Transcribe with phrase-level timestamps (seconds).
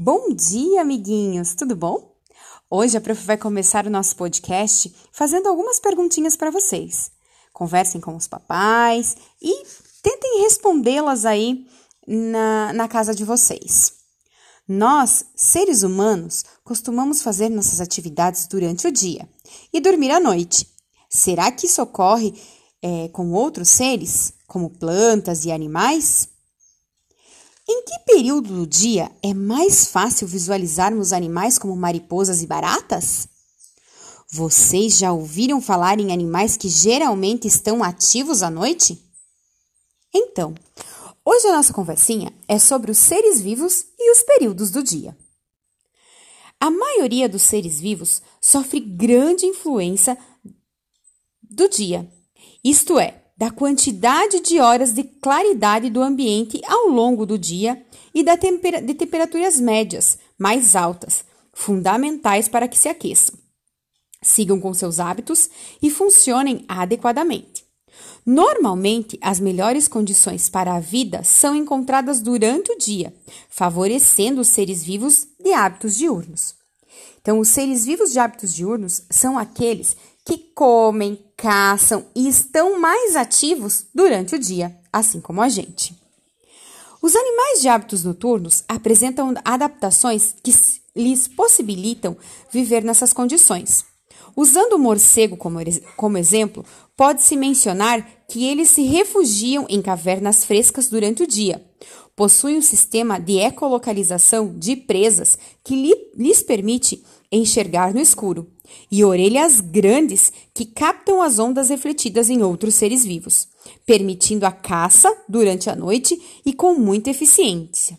[0.00, 1.56] Bom dia, amiguinhos!
[1.56, 2.14] Tudo bom?
[2.70, 7.10] Hoje a prof vai começar o nosso podcast fazendo algumas perguntinhas para vocês.
[7.52, 9.52] Conversem com os papais e
[10.00, 11.66] tentem respondê-las aí
[12.06, 13.94] na, na casa de vocês.
[14.68, 19.28] Nós, seres humanos, costumamos fazer nossas atividades durante o dia
[19.72, 20.68] e dormir à noite.
[21.10, 22.40] Será que isso ocorre
[22.80, 26.28] é, com outros seres, como plantas e animais?
[27.70, 33.28] Em que período do dia é mais fácil visualizarmos animais como mariposas e baratas?
[34.30, 38.98] Vocês já ouviram falar em animais que geralmente estão ativos à noite?
[40.14, 40.54] Então,
[41.22, 45.14] hoje a nossa conversinha é sobre os seres vivos e os períodos do dia.
[46.58, 50.16] A maioria dos seres vivos sofre grande influência
[51.42, 52.10] do dia,
[52.64, 57.80] isto é, da quantidade de horas de claridade do ambiente ao longo do dia
[58.12, 63.38] e da de temperaturas médias mais altas, fundamentais para que se aqueçam.
[64.20, 65.48] Sigam com seus hábitos
[65.80, 67.64] e funcionem adequadamente.
[68.26, 73.14] Normalmente, as melhores condições para a vida são encontradas durante o dia,
[73.48, 76.54] favorecendo os seres vivos de hábitos diurnos.
[77.20, 79.96] Então, os seres vivos de hábitos diurnos são aqueles
[80.28, 85.96] que comem, caçam e estão mais ativos durante o dia, assim como a gente.
[87.00, 90.52] Os animais de hábitos noturnos apresentam adaptações que
[90.94, 92.14] lhes possibilitam
[92.52, 93.86] viver nessas condições.
[94.36, 95.58] Usando o morcego como,
[95.96, 96.62] como exemplo,
[96.94, 101.64] pode-se mencionar que eles se refugiam em cavernas frescas durante o dia.
[102.14, 108.50] Possuem um sistema de ecolocalização de presas que lhe, lhes permite enxergar no escuro,
[108.90, 113.48] e orelhas grandes que captam as ondas refletidas em outros seres vivos,
[113.86, 117.98] permitindo a caça durante a noite e com muita eficiência.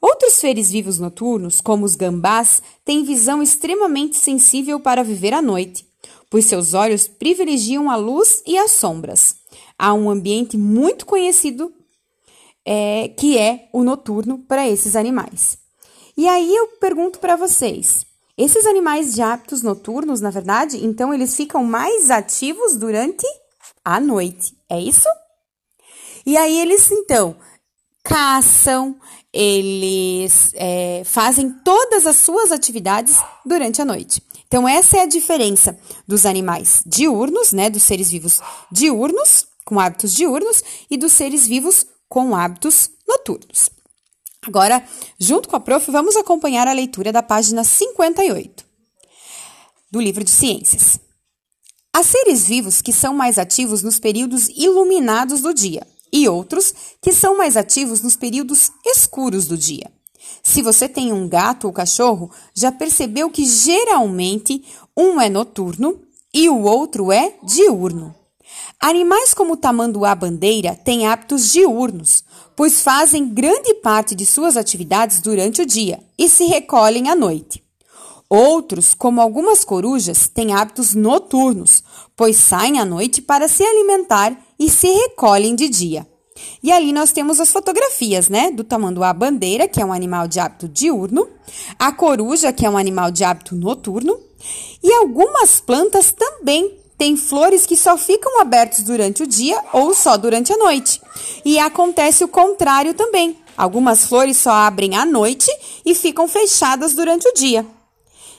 [0.00, 5.86] Outros seres vivos noturnos, como os gambás, têm visão extremamente sensível para viver à noite,
[6.30, 9.36] pois seus olhos privilegiam a luz e as sombras.
[9.78, 11.72] Há um ambiente muito conhecido
[12.64, 15.58] é, que é o noturno para esses animais.
[16.16, 18.06] E aí eu pergunto para vocês:
[18.36, 23.26] esses animais de hábitos noturnos, na verdade, então eles ficam mais ativos durante
[23.84, 25.08] a noite, é isso?
[26.24, 27.36] E aí eles então
[28.02, 28.96] caçam,
[29.32, 34.22] eles é, fazem todas as suas atividades durante a noite.
[34.46, 40.14] Então essa é a diferença dos animais diurnos, né, dos seres vivos diurnos com hábitos
[40.14, 43.70] diurnos e dos seres vivos com hábitos noturnos.
[44.46, 44.82] Agora,
[45.18, 48.64] junto com a prof, vamos acompanhar a leitura da página 58
[49.90, 50.98] do livro de ciências.
[51.92, 57.12] Há seres vivos que são mais ativos nos períodos iluminados do dia e outros que
[57.12, 59.90] são mais ativos nos períodos escuros do dia.
[60.42, 64.64] Se você tem um gato ou cachorro, já percebeu que geralmente
[64.96, 66.00] um é noturno
[66.32, 68.14] e o outro é diurno.
[68.82, 72.24] Animais como o tamanduá-bandeira têm hábitos diurnos,
[72.56, 77.62] pois fazem grande parte de suas atividades durante o dia e se recolhem à noite.
[78.26, 81.84] Outros, como algumas corujas, têm hábitos noturnos,
[82.16, 86.06] pois saem à noite para se alimentar e se recolhem de dia.
[86.62, 88.50] E ali nós temos as fotografias, né?
[88.50, 91.28] Do tamanduá-bandeira, que é um animal de hábito diurno,
[91.78, 94.18] a coruja, que é um animal de hábito noturno,
[94.82, 100.18] e algumas plantas também tem flores que só ficam abertas durante o dia ou só
[100.18, 101.00] durante a noite.
[101.46, 103.38] E acontece o contrário também.
[103.56, 105.50] Algumas flores só abrem à noite
[105.82, 107.64] e ficam fechadas durante o dia.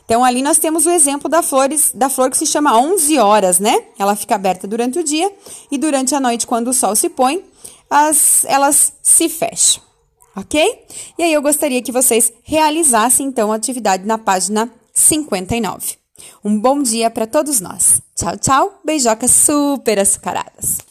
[0.05, 3.57] Então ali nós temos o exemplo da flores, da flor que se chama 11 horas,
[3.57, 3.83] né?
[3.97, 5.33] Ela fica aberta durante o dia
[5.71, 7.43] e durante a noite quando o sol se põe,
[7.89, 9.81] as, elas se fecham.
[10.35, 10.85] OK?
[11.17, 16.00] E aí eu gostaria que vocês realizassem então a atividade na página 59.
[16.43, 18.01] Um bom dia para todos nós.
[18.15, 18.81] Tchau, tchau.
[18.85, 20.90] Beijocas super açucaradas.